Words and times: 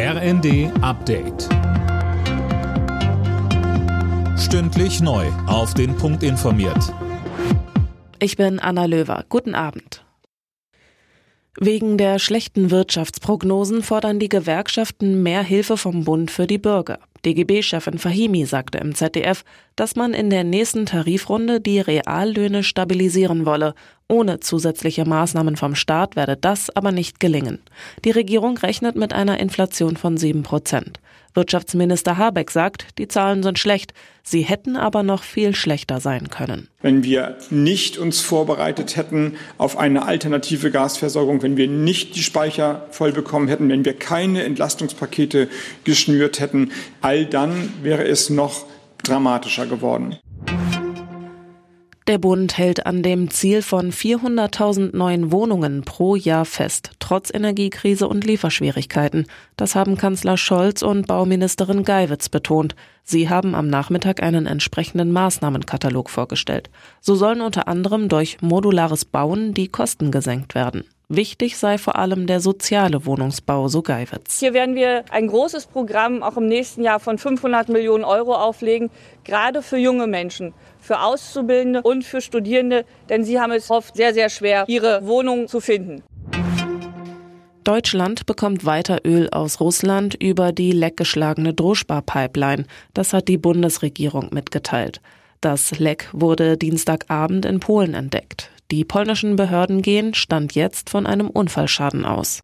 RND 0.00 0.70
Update. 0.80 1.48
Stündlich 4.38 5.00
neu. 5.00 5.26
Auf 5.48 5.74
den 5.74 5.96
Punkt 5.96 6.22
informiert. 6.22 6.94
Ich 8.20 8.36
bin 8.36 8.60
Anna 8.60 8.84
Löwer. 8.84 9.24
Guten 9.28 9.56
Abend. 9.56 10.04
Wegen 11.58 11.98
der 11.98 12.20
schlechten 12.20 12.70
Wirtschaftsprognosen 12.70 13.82
fordern 13.82 14.20
die 14.20 14.28
Gewerkschaften 14.28 15.24
mehr 15.24 15.42
Hilfe 15.42 15.76
vom 15.76 16.04
Bund 16.04 16.30
für 16.30 16.46
die 16.46 16.58
Bürger. 16.58 17.00
DGB-Chefin 17.24 17.98
Fahimi 17.98 18.46
sagte 18.46 18.78
im 18.78 18.94
ZDF, 18.94 19.44
dass 19.74 19.96
man 19.96 20.14
in 20.14 20.30
der 20.30 20.44
nächsten 20.44 20.86
Tarifrunde 20.86 21.60
die 21.60 21.80
Reallöhne 21.80 22.62
stabilisieren 22.62 23.44
wolle. 23.46 23.74
Ohne 24.08 24.40
zusätzliche 24.40 25.04
Maßnahmen 25.04 25.56
vom 25.56 25.74
Staat 25.74 26.16
werde 26.16 26.36
das 26.36 26.74
aber 26.74 26.92
nicht 26.92 27.20
gelingen. 27.20 27.58
Die 28.06 28.10
Regierung 28.10 28.56
rechnet 28.56 28.96
mit 28.96 29.12
einer 29.12 29.38
Inflation 29.38 29.98
von 29.98 30.16
sieben 30.16 30.42
Prozent. 30.42 30.98
Wirtschaftsminister 31.34 32.16
Habeck 32.16 32.50
sagt, 32.50 32.98
die 32.98 33.06
Zahlen 33.06 33.42
sind 33.42 33.58
schlecht, 33.58 33.92
sie 34.22 34.40
hätten 34.40 34.76
aber 34.76 35.02
noch 35.02 35.22
viel 35.22 35.54
schlechter 35.54 36.00
sein 36.00 36.30
können. 36.30 36.68
Wenn 36.80 37.04
wir 37.04 37.36
nicht 37.50 37.98
uns 37.98 38.20
vorbereitet 38.20 38.96
hätten 38.96 39.36
auf 39.58 39.76
eine 39.76 40.06
alternative 40.06 40.70
Gasversorgung, 40.70 41.42
wenn 41.42 41.58
wir 41.58 41.68
nicht 41.68 42.16
die 42.16 42.22
Speicher 42.22 42.86
voll 42.90 43.12
bekommen 43.12 43.46
hätten, 43.46 43.68
wenn 43.68 43.84
wir 43.84 43.94
keine 43.94 44.42
Entlastungspakete 44.44 45.48
geschnürt 45.84 46.40
hätten, 46.40 46.72
all 47.02 47.26
dann 47.26 47.72
wäre 47.82 48.08
es 48.08 48.30
noch 48.30 48.64
dramatischer 49.04 49.66
geworden. 49.66 50.16
Der 52.08 52.16
Bund 52.16 52.56
hält 52.56 52.86
an 52.86 53.02
dem 53.02 53.28
Ziel 53.30 53.60
von 53.60 53.92
400.000 53.92 54.96
neuen 54.96 55.30
Wohnungen 55.30 55.82
pro 55.82 56.16
Jahr 56.16 56.46
fest, 56.46 56.92
trotz 57.00 57.30
Energiekrise 57.30 58.08
und 58.08 58.24
Lieferschwierigkeiten. 58.24 59.26
Das 59.58 59.74
haben 59.74 59.98
Kanzler 59.98 60.38
Scholz 60.38 60.80
und 60.80 61.06
Bauministerin 61.06 61.84
Geiwitz 61.84 62.30
betont. 62.30 62.74
Sie 63.04 63.28
haben 63.28 63.54
am 63.54 63.68
Nachmittag 63.68 64.22
einen 64.22 64.46
entsprechenden 64.46 65.12
Maßnahmenkatalog 65.12 66.08
vorgestellt. 66.08 66.70
So 67.02 67.14
sollen 67.14 67.42
unter 67.42 67.68
anderem 67.68 68.08
durch 68.08 68.40
modulares 68.40 69.04
Bauen 69.04 69.52
die 69.52 69.68
Kosten 69.68 70.10
gesenkt 70.10 70.54
werden. 70.54 70.84
Wichtig 71.10 71.56
sei 71.56 71.78
vor 71.78 71.96
allem 71.96 72.26
der 72.26 72.40
soziale 72.40 73.06
Wohnungsbau, 73.06 73.68
so 73.68 73.80
Geiwitz. 73.80 74.40
Hier 74.40 74.52
werden 74.52 74.74
wir 74.74 75.06
ein 75.08 75.26
großes 75.26 75.64
Programm 75.64 76.22
auch 76.22 76.36
im 76.36 76.46
nächsten 76.46 76.82
Jahr 76.82 77.00
von 77.00 77.16
500 77.16 77.70
Millionen 77.70 78.04
Euro 78.04 78.34
auflegen, 78.34 78.90
gerade 79.24 79.62
für 79.62 79.78
junge 79.78 80.06
Menschen, 80.06 80.52
für 80.78 81.00
Auszubildende 81.00 81.80
und 81.80 82.04
für 82.04 82.20
Studierende, 82.20 82.84
denn 83.08 83.24
sie 83.24 83.40
haben 83.40 83.52
es 83.52 83.70
oft 83.70 83.96
sehr, 83.96 84.12
sehr 84.12 84.28
schwer, 84.28 84.66
ihre 84.68 85.06
Wohnung 85.06 85.48
zu 85.48 85.60
finden. 85.60 86.02
Deutschland 87.64 88.26
bekommt 88.26 88.66
weiter 88.66 89.00
Öl 89.06 89.30
aus 89.30 89.60
Russland 89.60 90.14
über 90.14 90.52
die 90.52 90.72
leckgeschlagene 90.72 91.54
Droschba-Pipeline. 91.54 92.66
Das 92.92 93.14
hat 93.14 93.28
die 93.28 93.38
Bundesregierung 93.38 94.28
mitgeteilt. 94.32 95.00
Das 95.40 95.78
Leck 95.78 96.10
wurde 96.12 96.58
Dienstagabend 96.58 97.46
in 97.46 97.60
Polen 97.60 97.94
entdeckt. 97.94 98.50
Die 98.70 98.84
polnischen 98.84 99.36
Behörden 99.36 99.80
gehen 99.80 100.12
Stand 100.12 100.54
jetzt 100.54 100.90
von 100.90 101.06
einem 101.06 101.30
Unfallschaden 101.30 102.04
aus. 102.04 102.42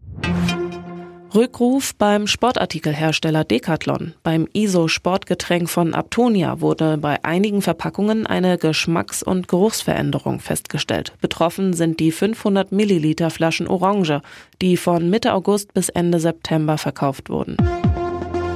Rückruf 1.34 1.94
beim 1.97 2.27
Sportartikelhersteller 2.27 3.44
Decathlon. 3.44 4.14
Beim 4.22 4.48
ISO-Sportgetränk 4.55 5.69
von 5.69 5.92
Aptonia 5.92 6.62
wurde 6.62 6.97
bei 6.97 7.22
einigen 7.25 7.61
Verpackungen 7.61 8.27
eine 8.27 8.56
Geschmacks- 8.56 9.22
und 9.22 9.48
Geruchsveränderung 9.48 10.41
festgestellt. 10.41 11.12
Betroffen 11.20 11.75
sind 11.75 12.00
die 12.00 12.12
500 12.12 12.72
Milliliter 12.72 13.28
Flaschen 13.28 13.66
Orange, 13.66 14.22
die 14.62 14.78
von 14.78 15.11
Mitte 15.11 15.34
August 15.34 15.75
bis 15.75 15.91
Ende 15.91 16.20
September 16.20 16.78
verkauft 16.78 17.28
wurden. 17.28 17.59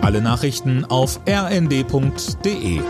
Alle 0.01 0.23
Nachrichten 0.23 0.87
auf 0.87 1.21
rnd.de 1.29 2.81